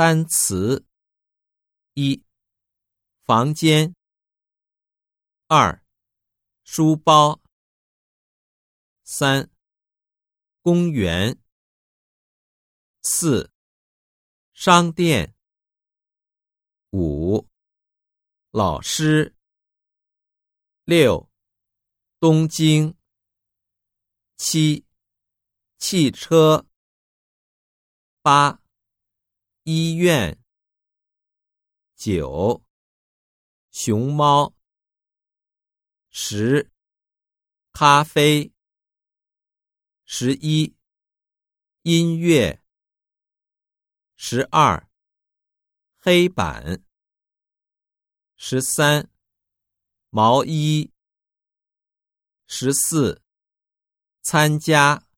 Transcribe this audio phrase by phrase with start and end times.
[0.00, 0.86] 单词：
[1.92, 2.24] 一、
[3.26, 3.92] 房间；
[5.46, 5.84] 二、
[6.64, 7.42] 书包；
[9.04, 9.50] 三、
[10.62, 11.38] 公园；
[13.02, 13.52] 四、
[14.54, 15.34] 商店；
[16.92, 17.46] 五、
[18.52, 19.34] 老师；
[20.84, 21.30] 六、
[22.18, 22.96] 东京；
[24.38, 24.86] 七、
[25.76, 26.64] 汽车；
[28.22, 28.59] 八。
[29.72, 30.36] 医院，
[31.94, 32.64] 九，
[33.70, 34.52] 熊猫，
[36.08, 36.72] 十，
[37.70, 38.52] 咖啡，
[40.04, 40.76] 十一，
[41.82, 42.60] 音乐，
[44.16, 44.90] 十二，
[45.98, 46.84] 黑板，
[48.34, 49.08] 十三，
[50.08, 50.92] 毛衣，
[52.48, 53.22] 十四，
[54.20, 55.09] 参加。